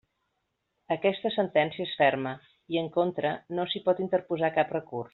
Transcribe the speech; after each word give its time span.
Aquesta 0.95 1.31
sentència 1.35 1.87
és 1.89 1.93
ferma 2.01 2.33
i, 2.47 2.81
en 2.83 2.91
contra, 2.99 3.37
no 3.59 3.71
s'hi 3.75 3.87
pot 3.91 4.03
interposar 4.09 4.55
cap 4.61 4.79
recurs. 4.81 5.09